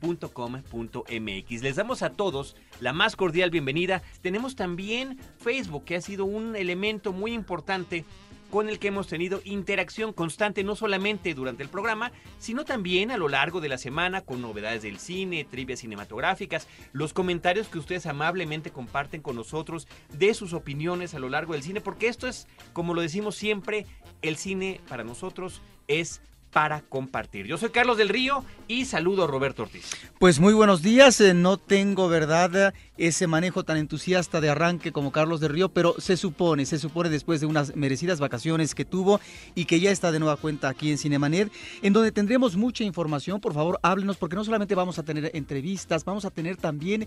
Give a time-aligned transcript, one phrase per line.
[0.00, 1.62] www.cinemanet.com.mx.
[1.62, 4.02] Les damos a todos la más cordial bienvenida.
[4.22, 8.04] Tenemos también Facebook, que ha sido un elemento muy importante
[8.50, 13.18] con el que hemos tenido interacción constante no solamente durante el programa, sino también a
[13.18, 18.06] lo largo de la semana con novedades del cine, trivias cinematográficas, los comentarios que ustedes
[18.06, 22.46] amablemente comparten con nosotros de sus opiniones a lo largo del cine, porque esto es,
[22.72, 23.84] como lo decimos siempre,
[24.22, 27.46] el cine para nosotros es para compartir.
[27.46, 29.90] Yo soy Carlos del Río y saludo a Roberto Ortiz.
[30.18, 35.12] Pues muy buenos días, eh, no tengo verdad ese manejo tan entusiasta de arranque como
[35.12, 39.20] Carlos del Río, pero se supone, se supone después de unas merecidas vacaciones que tuvo
[39.54, 43.40] y que ya está de nueva cuenta aquí en Cinemanet, en donde tendremos mucha información,
[43.40, 47.06] por favor háblenos, porque no solamente vamos a tener entrevistas, vamos a tener también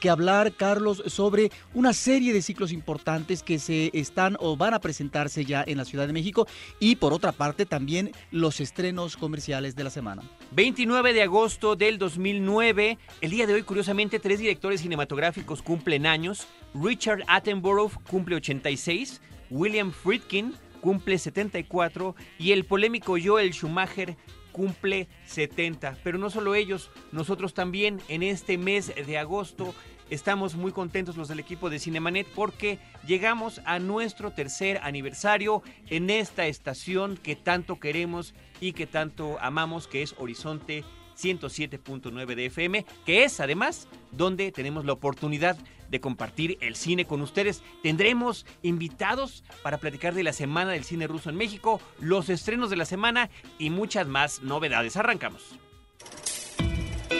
[0.00, 4.80] que hablar, Carlos, sobre una serie de ciclos importantes que se están o van a
[4.80, 6.46] presentarse ya en la Ciudad de México
[6.78, 8.81] y por otra parte también los estrenos
[9.18, 10.22] comerciales de la semana.
[10.50, 16.48] 29 de agosto del 2009, el día de hoy curiosamente tres directores cinematográficos cumplen años.
[16.74, 24.16] Richard Attenborough cumple 86, William Friedkin cumple 74 y el polémico Joel Schumacher
[24.50, 25.98] cumple 70.
[26.02, 29.74] Pero no solo ellos, nosotros también en este mes de agosto
[30.10, 36.10] estamos muy contentos los del equipo de Cinemanet porque llegamos a nuestro tercer aniversario en
[36.10, 40.84] esta estación que tanto queremos y que tanto amamos, que es Horizonte
[41.20, 45.56] 107.9 de FM, que es además donde tenemos la oportunidad
[45.88, 47.62] de compartir el cine con ustedes.
[47.82, 52.76] Tendremos invitados para platicar de la Semana del Cine Ruso en México, los estrenos de
[52.76, 54.96] la semana y muchas más novedades.
[54.96, 55.42] Arrancamos.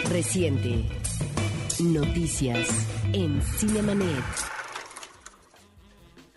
[0.08, 0.84] Reciente.
[1.82, 2.68] Noticias
[3.12, 4.22] en Cinemanet.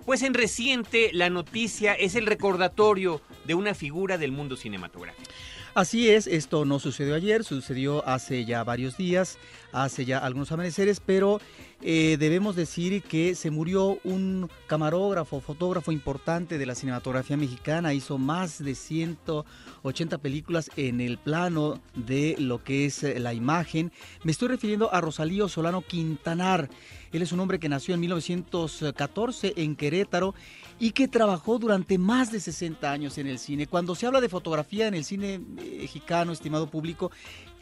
[0.03, 5.29] Pues en reciente la noticia es el recordatorio de una figura del mundo cinematográfico.
[5.75, 9.37] Así es, esto no sucedió ayer, sucedió hace ya varios días,
[9.73, 11.41] hace ya algunos amaneceres, pero
[11.81, 18.17] eh, debemos decir que se murió un camarógrafo, fotógrafo importante de la cinematografía mexicana, hizo
[18.17, 23.91] más de 180 películas en el plano de lo que es eh, la imagen.
[24.23, 26.69] Me estoy refiriendo a Rosalío Solano Quintanar.
[27.11, 30.35] Él es un hombre que nació en 1914 en Querétaro
[30.79, 33.67] y que trabajó durante más de 60 años en el cine.
[33.67, 37.11] Cuando se habla de fotografía en el cine mexicano, estimado público,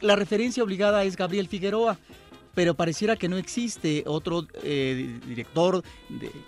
[0.01, 1.97] la referencia obligada es Gabriel Figueroa
[2.53, 5.83] pero pareciera que no existe otro eh, director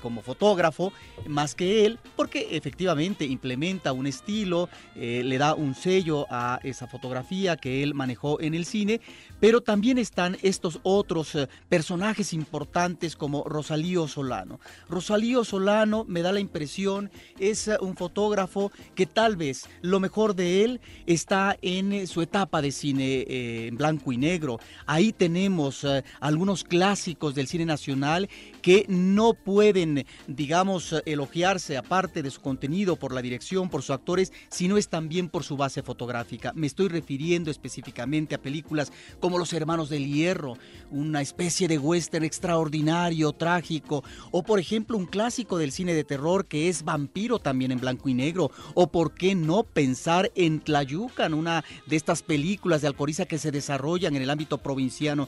[0.01, 0.93] como fotógrafo
[1.27, 6.87] más que él, porque efectivamente implementa un estilo, eh, le da un sello a esa
[6.87, 9.01] fotografía que él manejó en el cine,
[9.39, 14.59] pero también están estos otros eh, personajes importantes como Rosalío Solano.
[14.87, 20.63] Rosalío Solano me da la impresión es un fotógrafo que tal vez lo mejor de
[20.63, 24.59] él está en su etapa de cine en blanco y negro.
[24.85, 25.85] Ahí tenemos
[26.19, 28.29] algunos clásicos del cine nacional
[28.61, 34.33] que no pueden, digamos, elogiarse aparte de su contenido por la dirección, por sus actores,
[34.49, 36.51] sino es también por su base fotográfica.
[36.53, 40.57] Me estoy refiriendo específicamente a películas como Los Hermanos del Hierro,
[40.89, 46.45] una especie de western extraordinario, trágico, o por ejemplo un clásico del cine de terror
[46.45, 51.33] que es Vampiro también en blanco y negro, o por qué no pensar en Tlayucan,
[51.33, 55.27] una de estas películas de Alcoriza que se desarrollan en el ámbito provinciano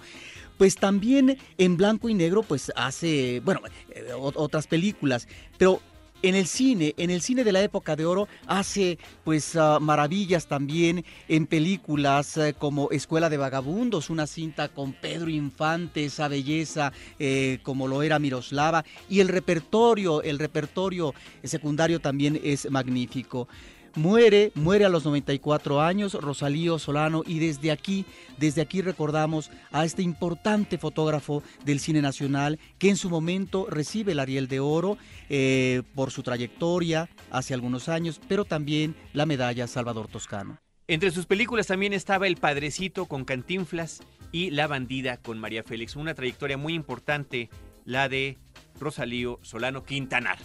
[0.58, 5.82] pues también en blanco y negro pues hace, bueno, eh, otras películas, pero
[6.24, 10.48] en el cine, en el cine de la época de oro, hace pues ah, maravillas
[10.48, 16.92] también en películas eh, como Escuela de Vagabundos, una cinta con Pedro Infante, esa belleza
[17.20, 21.14] eh, como lo era Miroslava, y el repertorio, el repertorio
[21.44, 23.48] secundario también es magnífico.
[23.96, 28.06] Muere, muere a los 94 años Rosalío Solano y desde aquí,
[28.38, 34.12] desde aquí recordamos a este importante fotógrafo del cine nacional que en su momento recibe
[34.12, 34.98] el Ariel de Oro
[35.30, 40.58] eh, por su trayectoria hace algunos años, pero también la medalla Salvador Toscano.
[40.88, 44.02] Entre sus películas también estaba El Padrecito con Cantinflas
[44.32, 47.50] y La Bandida con María Félix, una trayectoria muy importante,
[47.84, 48.38] la de
[48.80, 50.38] Rosalío Solano Quintanar.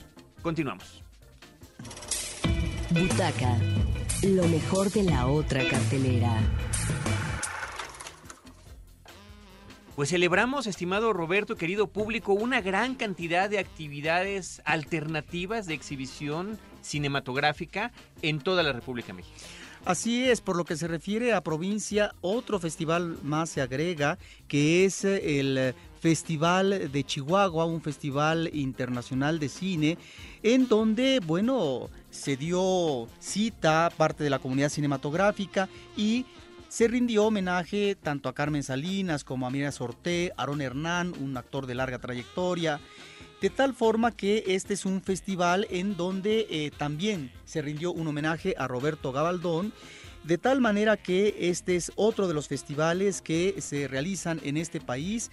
[0.43, 1.05] Continuamos.
[2.93, 3.56] Butaca,
[4.23, 6.39] lo mejor de la otra cartelera.
[9.97, 17.93] Pues celebramos, estimado Roberto, querido público, una gran cantidad de actividades alternativas de exhibición cinematográfica
[18.21, 19.47] en toda la República Mexicana.
[19.87, 24.19] Así es, por lo que se refiere a provincia, otro festival más se agrega,
[24.49, 29.99] que es el Festival de Chihuahua, un festival internacional de cine,
[30.43, 36.26] en donde, bueno, se dio cita parte de la comunidad cinematográfica y
[36.69, 41.66] se rindió homenaje tanto a Carmen Salinas como a Mira Sorté, Aaron Hernán, un actor
[41.66, 42.81] de larga trayectoria,
[43.40, 48.08] de tal forma que este es un festival en donde eh, también se rindió un
[48.08, 49.72] homenaje a Roberto Gabaldón.
[50.25, 54.81] De tal manera que este es otro de los festivales que se realizan en este
[54.81, 55.33] país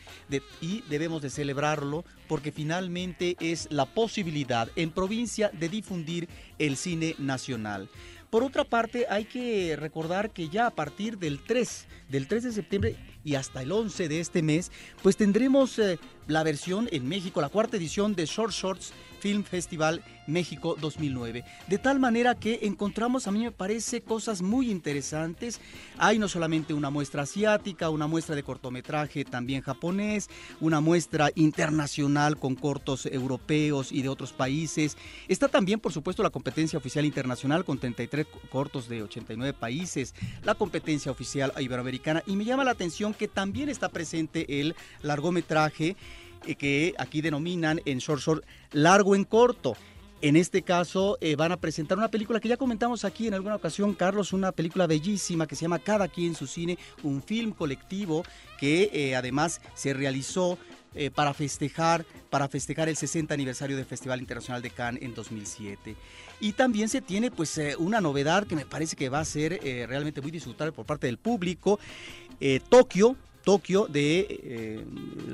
[0.62, 6.28] y debemos de celebrarlo porque finalmente es la posibilidad en provincia de difundir
[6.58, 7.88] el cine nacional.
[8.32, 12.52] Por otra parte, hay que recordar que ya a partir del 3, del 3 de
[12.52, 14.72] septiembre y hasta el 11 de este mes,
[15.02, 20.01] pues tendremos eh, la versión en México, la cuarta edición de Short Shorts Film Festival
[20.27, 21.44] México 2009.
[21.68, 25.60] De tal manera que encontramos, a mí me parece, cosas muy interesantes.
[25.98, 30.30] Hay no solamente una muestra asiática, una muestra de cortometraje también japonés,
[30.60, 34.98] una muestra internacional con cortos europeos y de otros países.
[35.27, 40.13] Está también, por supuesto, la competencia oficial internacional con 33 cortos de 89 países,
[40.44, 45.95] la competencia oficial iberoamericana y me llama la atención que también está presente el largometraje
[46.58, 49.76] que aquí denominan en short short largo en corto.
[50.22, 53.56] En este caso eh, van a presentar una película que ya comentamos aquí en alguna
[53.56, 58.26] ocasión, Carlos, una película bellísima que se llama Cada quien su cine, un film colectivo
[58.60, 60.58] que eh, además se realizó
[61.14, 65.96] para festejar para festejar el 60 aniversario del Festival Internacional de Cannes en 2007.
[66.40, 70.20] Y también se tiene pues una novedad que me parece que va a ser realmente
[70.20, 71.80] muy disfrutable por parte del público.
[72.70, 74.86] Tokio, Tokio de eh,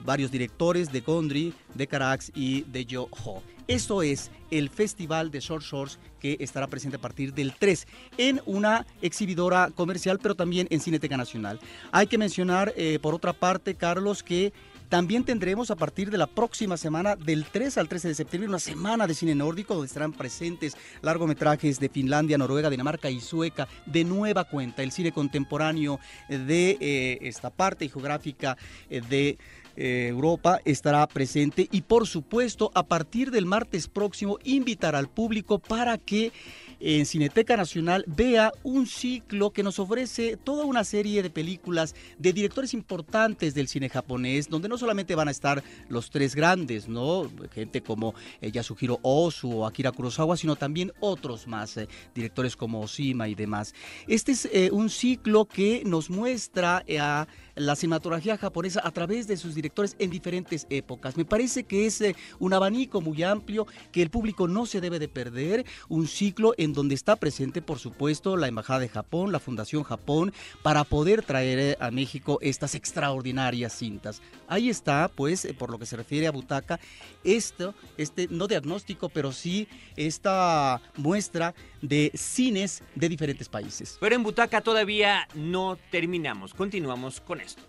[0.04, 3.42] varios directores de Gondry, de Carax y de Yo-Ho.
[3.68, 7.88] Esto es el Festival de Short Shorts que estará presente a partir del 3
[8.18, 11.60] en una exhibidora comercial, pero también en Cineteca Nacional.
[11.92, 14.54] Hay que mencionar, eh, por otra parte, Carlos, que
[14.89, 18.59] también tendremos a partir de la próxima semana, del 3 al 13 de septiembre, una
[18.59, 24.03] semana de cine nórdico donde estarán presentes largometrajes de Finlandia, Noruega, Dinamarca y Sueca de
[24.03, 24.83] nueva cuenta.
[24.83, 25.99] El cine contemporáneo
[26.29, 28.57] de eh, esta parte geográfica
[28.89, 29.37] eh, de
[29.77, 35.59] eh, Europa estará presente y por supuesto a partir del martes próximo invitar al público
[35.59, 36.31] para que
[36.80, 42.33] en Cineteca Nacional vea un ciclo que nos ofrece toda una serie de películas de
[42.33, 47.30] directores importantes del cine japonés, donde no solamente van a estar los tres grandes, ¿no?
[47.54, 52.81] Gente como eh, Yasuhiro Ozu o Akira Kurosawa, sino también otros más, eh, directores como
[52.81, 53.74] Oshima y demás.
[54.07, 59.38] Este es eh, un ciclo que nos muestra a la cinematografía japonesa a través de
[59.38, 61.16] sus directores en diferentes épocas.
[61.16, 62.04] Me parece que es
[62.38, 66.64] un abanico muy amplio que el público no se debe de perder, un ciclo en
[66.73, 71.59] donde está presente, por supuesto, la Embajada de Japón, la Fundación Japón, para poder traer
[71.59, 74.21] eh, a México estas extraordinarias cintas.
[74.47, 76.79] Ahí está, pues, eh, por lo que se refiere a Butaca,
[77.23, 83.97] esto, este, no diagnóstico, pero sí esta muestra de cines de diferentes países.
[84.00, 87.61] Pero en Butaca todavía no terminamos, continuamos con esto.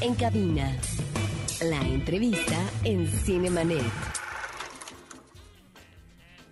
[0.00, 0.76] En cabina,
[1.60, 4.27] la entrevista en Cinemanet.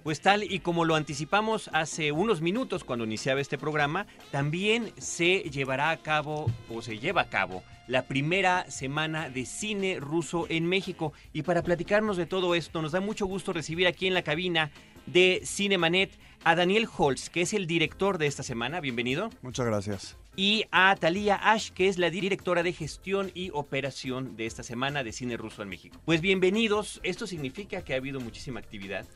[0.07, 5.41] Pues tal y como lo anticipamos hace unos minutos cuando iniciaba este programa, también se
[5.51, 10.65] llevará a cabo o se lleva a cabo la primera semana de cine ruso en
[10.65, 11.13] México.
[11.33, 14.71] Y para platicarnos de todo esto, nos da mucho gusto recibir aquí en la cabina
[15.07, 16.11] de Cinemanet
[16.45, 18.81] a Daniel Holtz, que es el director de esta semana.
[18.81, 19.31] Bienvenido.
[19.43, 24.45] Muchas gracias y a Talía Ash, que es la directora de gestión y operación de
[24.45, 25.99] esta semana de cine ruso en México.
[26.05, 29.07] Pues bienvenidos, esto significa que ha habido muchísima actividad,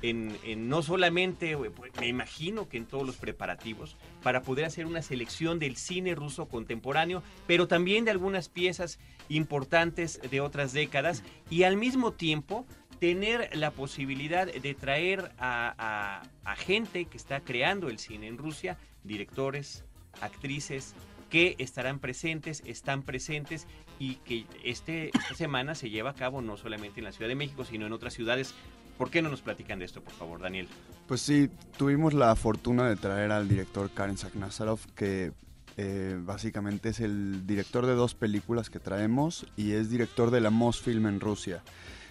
[0.00, 0.38] en,
[0.68, 1.56] no solamente,
[2.00, 6.48] me imagino que en todos los preparativos, para poder hacer una selección del cine ruso
[6.48, 12.66] contemporáneo, pero también de algunas piezas importantes de otras décadas y al mismo tiempo
[13.00, 16.22] tener la posibilidad de traer a
[16.58, 19.84] gente que está creando el cine en Rusia, directores,
[20.20, 20.94] actrices
[21.30, 23.66] que estarán presentes, están presentes
[23.98, 27.36] y que este, esta semana se lleva a cabo no solamente en la Ciudad de
[27.36, 28.54] México, sino en otras ciudades.
[28.98, 30.68] ¿Por qué no nos platican de esto, por favor, Daniel?
[31.06, 35.32] Pues sí, tuvimos la fortuna de traer al director Karen Saknazarov, que
[35.76, 40.50] eh, básicamente es el director de dos películas que traemos y es director de la
[40.50, 41.62] Mosfilm en Rusia.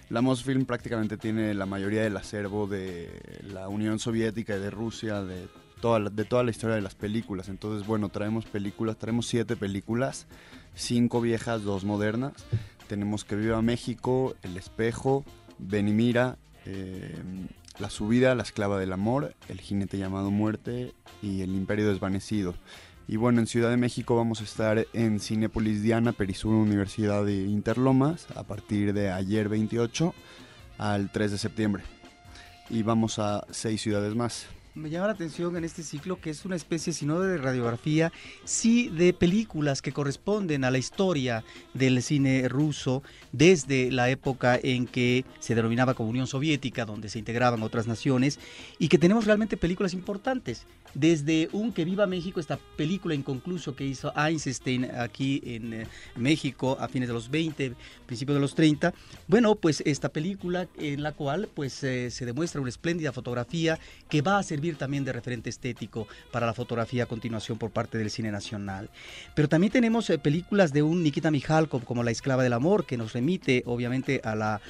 [0.10, 5.22] La Mosfilm prácticamente tiene la mayoría del acervo de la Unión Soviética y de Rusia,
[5.22, 5.48] de
[5.82, 7.48] toda de toda la historia de las películas.
[7.48, 10.26] Entonces, bueno, traemos películas, traemos siete películas,
[10.74, 12.34] cinco viejas, dos modernas.
[12.88, 15.24] Tenemos Que Viva México, El Espejo,
[15.60, 17.16] Benimira, eh,
[17.78, 22.56] La Subida, La Esclava del Amor, El Jinete Llamado Muerte y El Imperio Desvanecido.
[23.12, 27.38] Y bueno, en Ciudad de México vamos a estar en Cinépolis Diana, Perisur Universidad de
[27.38, 30.14] Interlomas, a partir de ayer 28
[30.78, 31.84] al 3 de septiembre.
[32.70, 34.46] Y vamos a seis ciudades más
[34.80, 38.12] me llama la atención en este ciclo que es una especie, si no de radiografía,
[38.46, 44.88] sí de películas que corresponden a la historia del cine ruso desde la época en
[44.88, 48.40] que se denominaba como Unión Soviética, donde se integraban otras naciones,
[48.78, 50.66] y que tenemos realmente películas importantes.
[50.94, 56.78] Desde un Que Viva México, esta película inconcluso que hizo Einstein aquí en eh, México
[56.80, 57.74] a fines de los 20,
[58.06, 58.94] principios de los 30.
[59.28, 63.80] Bueno, pues esta película en la cual pues eh, se demuestra una espléndida fotografía
[64.10, 67.98] que va a servir también de referente estético para la fotografía a continuación por parte
[67.98, 68.90] del cine nacional.
[69.36, 72.98] Pero también tenemos eh, películas de un Nikita Mikhalkov como La esclava del amor que
[72.98, 74.62] nos remite obviamente a la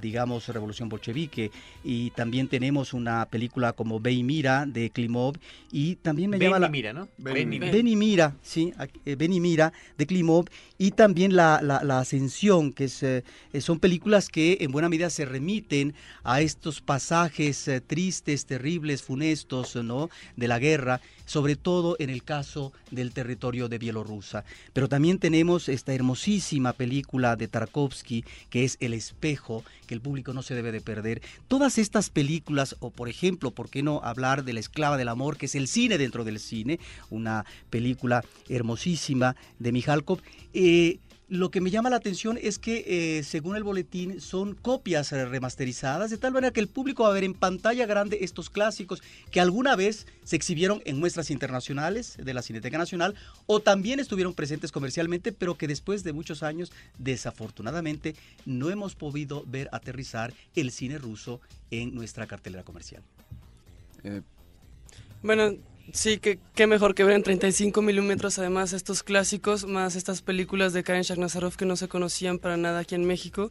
[0.00, 1.50] digamos revolución bolchevique
[1.84, 5.36] y también tenemos una película como Ve y mira de Klimov
[5.72, 6.68] y también me llama la...
[6.68, 7.08] Mira, ¿no?
[7.18, 8.72] Ben, y Mira, sí,
[9.04, 10.46] eh, Ben y Mira de Klimov
[10.78, 13.22] y también la, la, Ascensión, que es, eh,
[13.60, 19.76] son películas que en buena medida se remiten a estos pasajes eh, tristes, terribles, funestos,
[19.76, 20.10] ¿no?
[20.36, 21.00] De la guerra
[21.30, 24.44] sobre todo en el caso del territorio de Bielorrusia.
[24.72, 30.32] Pero también tenemos esta hermosísima película de Tarkovsky, que es El espejo, que el público
[30.32, 31.22] no se debe de perder.
[31.46, 35.36] Todas estas películas, o por ejemplo, ¿por qué no hablar de La esclava del amor,
[35.36, 40.18] que es el cine dentro del cine, una película hermosísima de Mijalkov?
[40.52, 40.98] Eh,
[41.30, 46.10] lo que me llama la atención es que, eh, según el boletín, son copias remasterizadas,
[46.10, 49.40] de tal manera que el público va a ver en pantalla grande estos clásicos que
[49.40, 53.14] alguna vez se exhibieron en muestras internacionales de la Cineteca Nacional
[53.46, 59.44] o también estuvieron presentes comercialmente, pero que después de muchos años, desafortunadamente, no hemos podido
[59.46, 63.04] ver aterrizar el cine ruso en nuestra cartelera comercial.
[64.02, 64.22] Eh,
[65.22, 65.52] bueno,
[65.92, 70.72] Sí, que qué mejor que ver en 35 milímetros además estos clásicos, más estas películas
[70.72, 73.50] de Karen Shagnazarov que no se conocían para nada aquí en México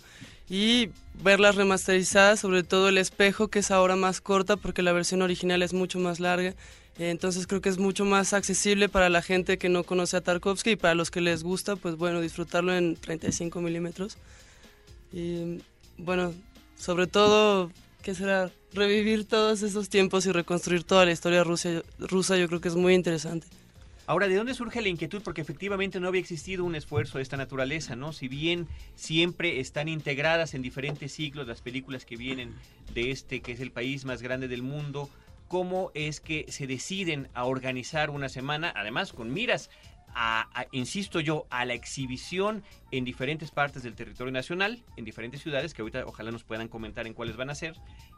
[0.50, 0.90] y
[1.22, 5.62] verlas remasterizadas, sobre todo el espejo que es ahora más corta porque la versión original
[5.64, 6.56] es mucho más larga,
[6.98, 10.72] entonces creo que es mucho más accesible para la gente que no conoce a Tarkovsky
[10.72, 14.18] y para los que les gusta, pues bueno, disfrutarlo en 35 milímetros.
[15.14, 15.62] Y
[15.98, 16.34] bueno,
[16.78, 18.52] sobre todo, ¿qué será?
[18.74, 22.76] Revivir todos esos tiempos y reconstruir toda la historia rusa, rusa yo creo que es
[22.76, 23.48] muy interesante.
[24.10, 25.22] Ahora, ¿de dónde surge la inquietud?
[25.24, 28.12] Porque efectivamente no había existido un esfuerzo de esta naturaleza, ¿no?
[28.12, 32.56] Si bien siempre están integradas en diferentes siglos las películas que vienen
[32.96, 35.12] de este, que es el país más grande del mundo,
[35.48, 39.70] ¿cómo es que se deciden a organizar una semana, además con miras
[40.72, 45.82] insisto yo, a la exhibición en diferentes partes del territorio nacional, en diferentes ciudades, que
[45.82, 47.76] ahorita ojalá nos puedan comentar en cuáles van a ser,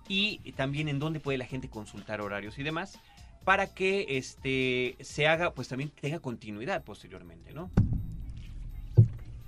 [0.08, 3.00] y también en dónde puede la gente consultar horarios y demás,
[3.44, 7.72] para que este se haga, pues también tenga continuidad posteriormente, ¿no?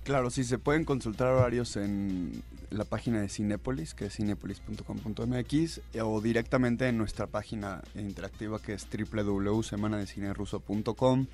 [0.04, 6.20] Claro, sí, se pueden consultar horarios en la página de Cinepolis, que es cinepolis.com.mx, o
[6.20, 11.28] directamente en nuestra página interactiva que es www.semanadecineruso.com.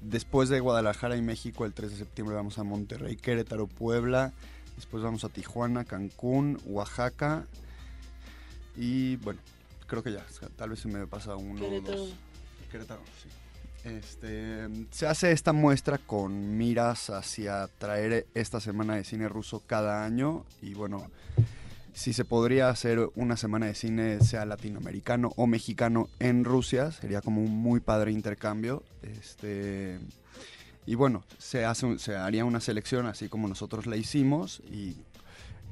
[0.00, 4.32] Después de Guadalajara y México, el 3 de septiembre vamos a Monterrey, Querétaro, Puebla.
[4.76, 7.46] Después vamos a Tijuana, Cancún, Oaxaca.
[8.76, 9.40] Y bueno,
[9.86, 10.24] creo que ya.
[10.56, 12.14] Tal vez se me pasa uno o dos.
[12.70, 13.28] Querétaro, sí.
[13.84, 20.04] Este, se hace esta muestra con miras hacia traer esta semana de cine ruso cada
[20.04, 20.44] año.
[20.60, 21.08] Y bueno,
[21.96, 27.22] si se podría hacer una semana de cine, sea latinoamericano o mexicano, en Rusia, sería
[27.22, 28.82] como un muy padre intercambio.
[29.00, 29.98] Este,
[30.84, 34.98] y bueno, se, hace, se haría una selección así como nosotros la hicimos y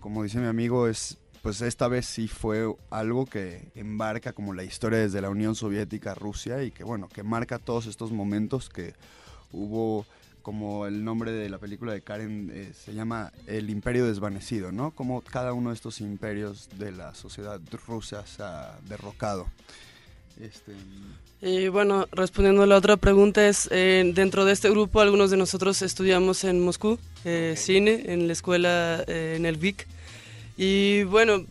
[0.00, 4.64] como dice mi amigo, es, pues esta vez sí fue algo que embarca como la
[4.64, 8.70] historia desde la Unión Soviética a Rusia y que bueno, que marca todos estos momentos
[8.70, 8.94] que
[9.52, 10.06] hubo
[10.44, 14.90] como el nombre de la película de Karen eh, se llama El Imperio Desvanecido, ¿no?
[14.90, 19.46] Como cada uno de estos imperios de la sociedad rusa se ha derrocado.
[20.38, 20.74] Este...
[21.40, 25.38] Y bueno, respondiendo a la otra pregunta es, eh, dentro de este grupo algunos de
[25.38, 29.86] nosotros estudiamos en Moscú, eh, cine, en la escuela, en el VIC.
[30.58, 31.46] Y bueno,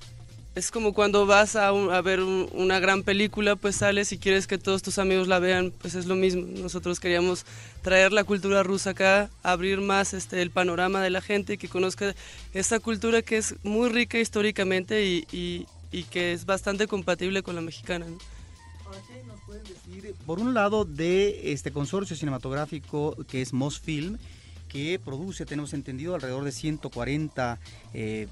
[0.55, 4.83] es como cuando vas a, ver una gran película, pues sales y quieres que todos
[4.83, 6.45] tus amigos la vean, pues es lo mismo.
[6.45, 7.45] Nosotros queríamos
[7.81, 11.67] traer la cultura rusa acá, abrir más este, el panorama de la gente y que
[11.67, 12.13] conozca
[12.53, 15.65] esta cultura que es muy rica históricamente y,
[16.11, 18.05] que es bastante compatible con la mexicana.
[18.05, 20.13] ¿qué nos pueden decir?
[20.25, 24.19] Por un lado, de este consorcio cinematográfico que es Mosfilm,
[24.69, 27.59] que produce, tenemos entendido, alrededor de 140
[27.93, 28.27] eh,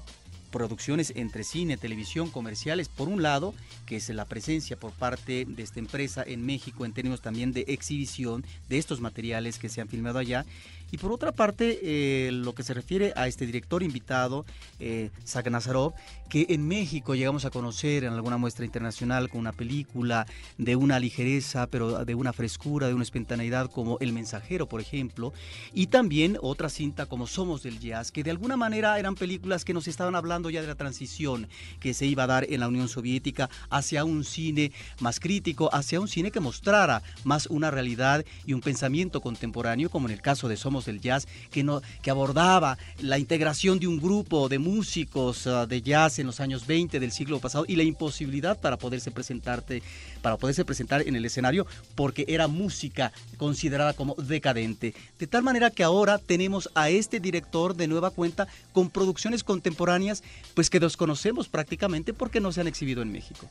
[0.52, 3.54] producciones entre cine, televisión, comerciales, por un lado,
[3.86, 7.64] que es la presencia por parte de esta empresa en México en términos también de
[7.66, 10.46] exhibición de estos materiales que se han filmado allá,
[10.92, 14.44] y por otra parte, eh, lo que se refiere a este director invitado,
[14.78, 15.10] eh,
[15.50, 15.94] Nazarov,
[16.28, 20.26] que en México llegamos a conocer en alguna muestra internacional con una película
[20.58, 25.32] de una ligereza, pero de una frescura, de una espontaneidad como El Mensajero, por ejemplo,
[25.72, 29.72] y también otra cinta como Somos del Jazz, que de alguna manera eran películas que
[29.72, 31.48] nos estaban hablando ya de la transición
[31.80, 36.00] que se iba a dar en la Unión Soviética hacia un cine más crítico, hacia
[36.00, 40.48] un cine que mostrara más una realidad y un pensamiento contemporáneo, como en el caso
[40.48, 45.46] de Somos del jazz, que, no, que abordaba la integración de un grupo de músicos
[45.46, 49.10] ah, de jazz en los años 20 del siglo pasado y la imposibilidad para poderse
[49.10, 49.82] presentarte,
[50.20, 54.94] para poderse presentar en el escenario porque era música considerada como decadente.
[55.18, 60.22] De tal manera que ahora tenemos a este director de nueva cuenta con producciones contemporáneas
[60.54, 63.48] pues que desconocemos prácticamente porque no se han exhibido en México.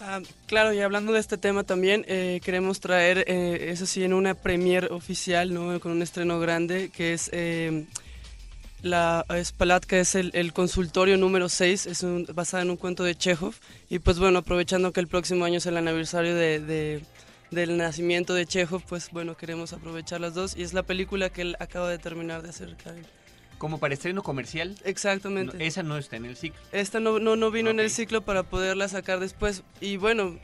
[0.00, 4.12] Ah, claro, y hablando de este tema también, eh, queremos traer, eh, eso sí, en
[4.12, 5.80] una premier oficial, ¿no?
[5.80, 7.86] con un estreno grande, que es eh,
[8.82, 13.54] la Spalatka, es el, consultorio número 6, es un, basada en un cuento de Chekhov.
[13.88, 17.02] Y pues bueno, aprovechando que el próximo año es el aniversario de,
[17.50, 20.56] del nacimiento de Chekhov, pues bueno, queremos aprovechar las dos.
[20.56, 23.06] Y es la película que él acaba de terminar de hacer, Karen.
[23.58, 24.76] Como para estreno comercial.
[24.84, 25.66] Exactamente.
[25.66, 26.60] esa no está en el ciclo.
[26.72, 29.62] Esta no, no, no vino en el ciclo para poderla sacar después.
[29.80, 30.38] Y bueno,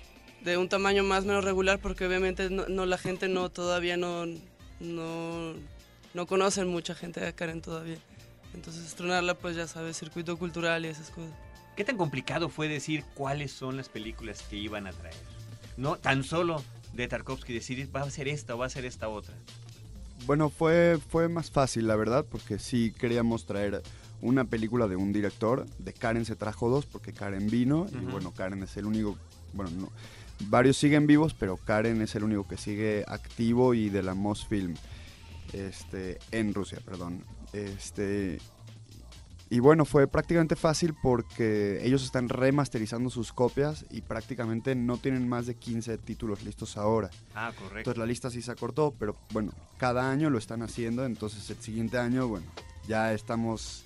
[0.44, 4.26] de un tamaño más o menos regular porque obviamente no, la gente no todavía no,
[4.80, 5.54] no,
[6.14, 7.98] no conocen mucha gente de Karen todavía.
[8.54, 11.32] Entonces estrenarla pues ya sabes, circuito cultural y esas cosas.
[11.76, 15.14] ¿Qué tan complicado fue decir cuáles son las películas que iban a traer?
[15.76, 19.08] No tan solo de Tarkovsky decir va a ser esta o va a ser esta
[19.08, 19.34] otra.
[20.26, 23.82] Bueno, fue, fue más fácil, la verdad, porque sí queríamos traer
[24.20, 25.66] una película de un director.
[25.78, 27.86] De Karen se trajo dos, porque Karen vino.
[27.92, 29.18] Y bueno, Karen es el único.
[29.52, 29.92] Bueno, no,
[30.48, 34.74] varios siguen vivos, pero Karen es el único que sigue activo y de la Mosfilm.
[35.52, 37.24] Este, en Rusia, perdón.
[37.52, 38.38] Este,
[39.52, 45.28] y bueno, fue prácticamente fácil porque ellos están remasterizando sus copias y prácticamente no tienen
[45.28, 47.10] más de 15 títulos listos ahora.
[47.34, 47.80] Ah, correcto.
[47.80, 51.58] Entonces la lista sí se acortó, pero bueno, cada año lo están haciendo, entonces el
[51.58, 52.46] siguiente año, bueno,
[52.88, 53.84] ya estamos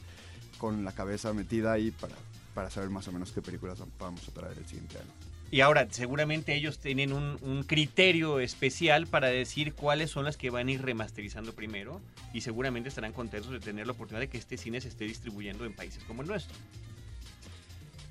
[0.59, 2.15] con la cabeza metida ahí para,
[2.55, 5.26] para saber más o menos qué películas vamos a traer el siguiente año.
[5.51, 10.69] Y ahora, seguramente ellos tienen un, criterio especial para decir cuáles son las que van
[10.69, 12.01] a ir remasterizando primero
[12.33, 15.65] y seguramente estarán contentos de tener la oportunidad de que este cine se esté distribuyendo
[15.65, 16.57] en países como el nuestro.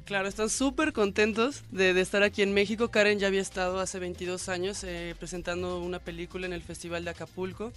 [0.06, 2.90] Claro, están súper contentos de, estar aquí en México.
[2.90, 7.10] Karen ya había estado hace 22 años eh, presentando una película en el Festival de
[7.10, 7.74] Acapulco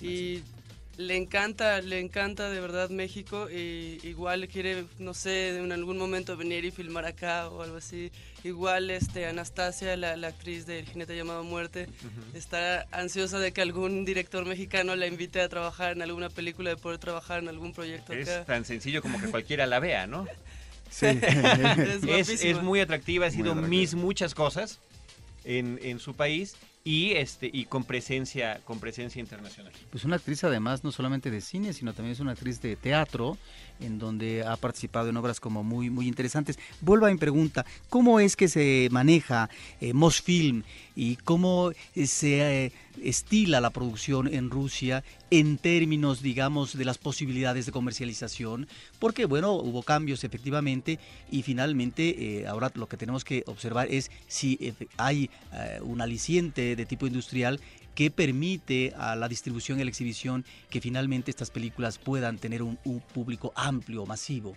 [0.00, 0.42] y
[1.00, 6.36] le encanta, le encanta de verdad México y igual quiere, no sé, en algún momento
[6.36, 8.12] venir y filmar acá o algo así.
[8.44, 11.88] Igual este Anastasia, la, actriz de El jinete llamado Muerte,
[12.34, 16.76] está ansiosa de que algún director mexicano la invite a trabajar en alguna película, de
[16.76, 20.26] poder trabajar en algún proyecto es tan sencillo como que cualquiera la vea, ¿no?
[20.90, 21.06] Sí.
[22.08, 24.80] es, muy atractiva, ha sido mis muchas cosas
[25.44, 29.72] en, en su país y este y con presencia con presencia internacional.
[29.90, 33.36] Pues una actriz además no solamente de cine, sino también es una actriz de teatro
[33.80, 36.58] en donde ha participado en obras como muy muy interesantes.
[36.80, 40.62] Vuelvo a mi pregunta, ¿cómo es que se maneja eh, Mosfilm
[40.96, 46.98] y cómo eh, se eh, estila la producción en Rusia en términos, digamos, de las
[46.98, 48.66] posibilidades de comercialización,
[48.98, 50.98] porque, bueno, hubo cambios efectivamente
[51.30, 55.30] y finalmente ahora lo que tenemos que observar es si hay
[55.82, 57.60] un aliciente de tipo industrial
[57.94, 62.76] que permite a la distribución y la exhibición que finalmente estas películas puedan tener un,
[63.14, 64.56] público amplio, masivo.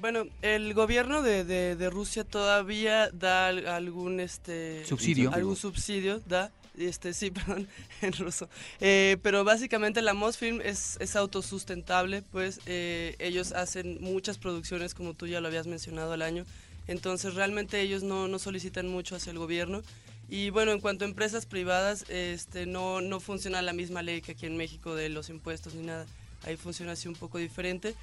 [0.00, 7.14] bueno, el gobierno de, de, Rusia todavía da algún este subsidio, algún subsidio da este,
[7.14, 7.68] sí, perdón,
[8.00, 8.48] en ruso.
[8.80, 15.14] Eh, pero básicamente la Mosfilm es, es autosustentable, pues eh, ellos hacen muchas producciones, como
[15.14, 16.44] tú ya lo habías mencionado al año.
[16.86, 19.82] Entonces realmente ellos no, no solicitan mucho hacia el gobierno.
[20.28, 24.32] Y bueno, en cuanto a empresas privadas, este, no, no funciona la misma ley que
[24.32, 26.06] aquí en México de los impuestos ni nada.
[26.42, 27.94] Ahí funciona así un poco diferente.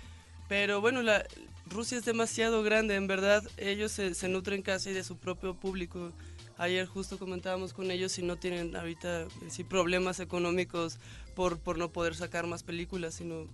[0.47, 1.25] Pero bueno, la,
[1.71, 6.11] Rusia es demasiado grande, en verdad ellos se, se nutren casi de su propio público.
[6.57, 10.99] Ayer justo comentábamos con ellos si no tienen ahorita sí, problemas económicos
[11.33, 13.47] por, por no poder sacar más películas, sino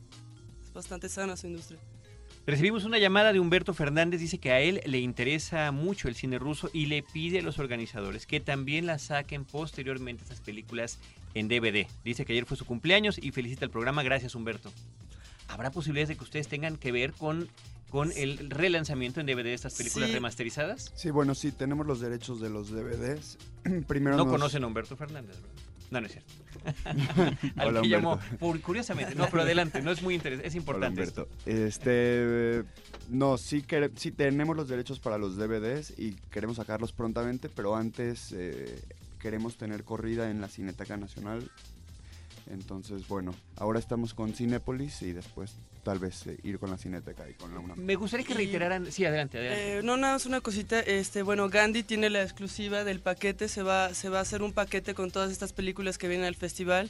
[0.64, 1.80] es bastante sana su industria.
[2.48, 6.40] Recibimos una llamada de Humberto Fernández, dice que a él le interesa mucho el cine
[6.40, 10.98] ruso y le pide a los organizadores que también la saquen posteriormente estas películas
[11.34, 11.88] en DVD.
[12.06, 14.02] Dice que ayer fue su cumpleaños y felicita el programa.
[14.02, 14.72] Gracias Humberto.
[15.50, 17.50] ¿Habrá posibilidades de que ustedes tengan que ver con,
[17.90, 20.16] con el relanzamiento en DVD de estas películas Sí.
[20.16, 20.94] remasterizadas?
[20.96, 23.38] Sí, bueno, sí, tenemos los derechos de los DVDs.
[23.88, 25.52] Primero No nos- conocen a Humberto Fernández, ¿verdad?
[25.90, 26.34] No, no es cierto.
[27.56, 29.16] Al Hola, que llamó, por- curiosamente.
[29.16, 31.02] No, pero adelante, no es muy interesante, es Hola, importante.
[31.02, 31.28] Humberto.
[31.46, 32.64] Este,
[33.10, 33.64] no, sí,
[33.96, 38.82] sí tenemos los derechos para los DVDs y queremos sacarlos prontamente, pero antes eh,
[39.20, 41.50] queremos tener corrida en la Cineteca Nacional.
[42.52, 47.30] Entonces, bueno, ahora estamos con Cinépolis y después tal vez eh, ir con la Cineteca
[47.30, 47.80] y con la UNAM.
[47.80, 48.92] Me gustaría que Y- reiteraran.
[48.92, 49.78] Sí, adelante, adelante.
[49.80, 50.80] Eh, no, nada más una cosita.
[50.80, 53.48] Este, bueno, Gandhi tiene la exclusiva del paquete.
[53.48, 56.36] Se va, se va a hacer un paquete con todas estas películas que vienen al
[56.36, 56.90] festival.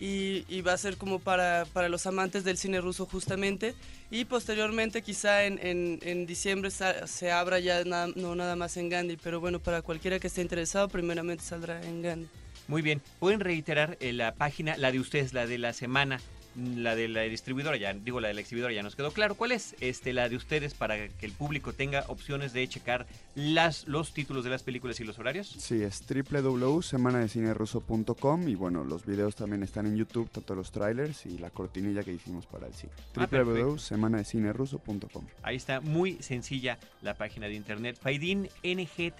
[0.00, 3.74] Y, y va a ser como para, para los amantes del cine ruso justamente.
[4.12, 8.76] Y posteriormente quizá en, en, en diciembre sa- se abra ya na- no nada más
[8.76, 9.16] en Gandhi.
[9.16, 12.28] Pero bueno, para cualquiera que esté interesado, primeramente saldrá en Gandhi.
[12.68, 13.02] Muy bien.
[13.18, 16.20] ¿Pueden reiterar eh, la página, la de ustedes, la de la semana,
[16.54, 19.36] mm, la de la distribuidora, ya digo la de la exhibidora, ya nos quedó claro.
[19.36, 23.88] ¿Cuál es este, la de ustedes para que el público tenga opciones de checar las,
[23.88, 25.48] los títulos de las películas y los horarios?
[25.48, 31.38] Sí, es www.semanadecineruso.com y bueno, los videos también están en YouTube, tanto los trailers y
[31.38, 32.92] la cortinilla que hicimos para el cine.
[33.16, 37.98] Ah, www.semanadecineruso.com Ahí está, muy sencilla la página de internet.
[37.98, 39.14] Faidín NG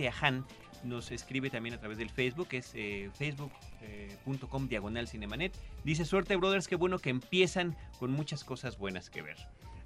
[0.85, 5.53] nos escribe también a través del Facebook, es eh, facebook.com diagonal cinemanet.
[5.85, 9.37] Dice, suerte brothers, qué bueno que empiezan con muchas cosas buenas que ver.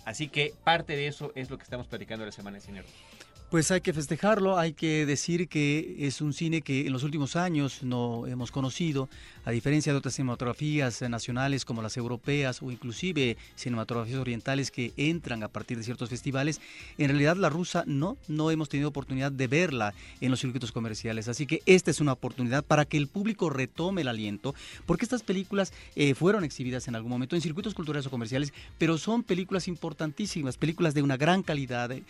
[0.05, 2.83] Así que parte de eso es lo que estamos platicando la semana de cine.
[3.53, 7.37] Pues hay que festejarlo, hay que decir que es un cine que en los últimos
[7.37, 9.11] años no hemos conocido,
[9.45, 15.43] a diferencia de otras cinematografías nacionales como las europeas o inclusive cinematografías orientales que entran
[15.43, 16.63] a partir de ciertos festivales.
[16.97, 21.29] En realidad la rusa no, no hemos tenido oportunidad de verla en los circuitos comerciales,
[21.29, 24.55] así que esta es una oportunidad para que el público retome el aliento,
[24.87, 28.97] porque estas películas eh, fueron exhibidas en algún momento en circuitos culturales o comerciales, pero
[28.97, 32.03] son películas importantísimas, películas de una gran calidad, eh,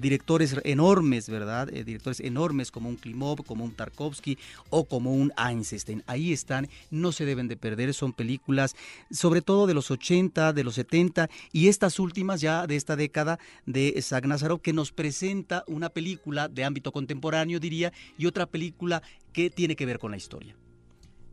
[0.00, 0.87] directores enormes,
[1.28, 1.68] ¿verdad?
[1.72, 4.38] Eh, directores enormes como un Klimov, como un Tarkovsky
[4.70, 6.02] o como un Einstein.
[6.06, 8.74] Ahí están, no se deben de perder, son películas
[9.10, 13.38] sobre todo de los 80, de los 70 y estas últimas ya de esta década
[13.66, 19.50] de Sagnazarov que nos presenta una película de ámbito contemporáneo, diría, y otra película que
[19.50, 20.56] tiene que ver con la historia.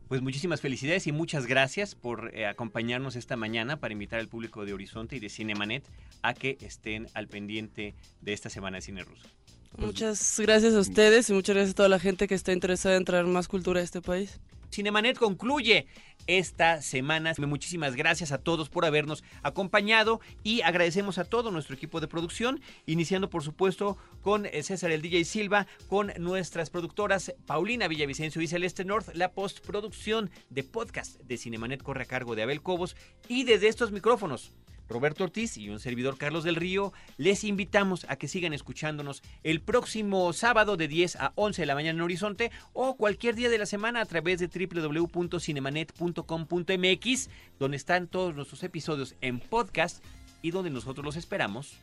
[0.08, 4.64] Pues muchísimas felicidades y muchas gracias por eh, acompañarnos esta mañana para invitar al público
[4.64, 5.82] de Horizonte y de Cinemanet
[6.22, 9.28] a que estén al pendiente de esta semana de cine ruso.
[9.78, 13.04] Muchas gracias a ustedes y muchas gracias a toda la gente que está interesada en
[13.04, 14.40] traer más cultura a este país.
[14.70, 15.86] Cinemanet concluye
[16.26, 17.32] esta semana.
[17.38, 22.60] Muchísimas gracias a todos por habernos acompañado y agradecemos a todo nuestro equipo de producción,
[22.86, 28.48] iniciando por supuesto con eh, César el DJ Silva, con nuestras productoras Paulina Villavicencio y
[28.48, 32.96] Celeste North, la postproducción de podcast de Cinemanet corre a cargo de Abel Cobos
[33.28, 34.52] y desde estos micrófonos.
[34.88, 39.60] Roberto Ortiz y un servidor Carlos del Río, les invitamos a que sigan escuchándonos el
[39.60, 43.58] próximo sábado de 10 a 11 de la mañana en Horizonte o cualquier día de
[43.58, 50.02] la semana a través de www.cinemanet.com.mx, donde están todos nuestros episodios en podcast
[50.42, 51.74] y donde nosotros los esperamos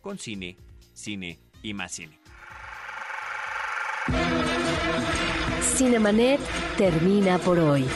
[0.00, 0.56] con cine,
[0.94, 2.18] cine y más cine.
[5.76, 6.40] Cinemanet
[6.76, 7.86] termina por hoy.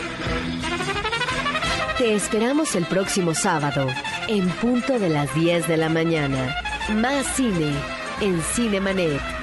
[1.99, 3.87] Te esperamos el próximo sábado,
[4.29, 6.55] en punto de las 10 de la mañana.
[6.95, 7.73] Más cine
[8.21, 9.36] en Cinemanet.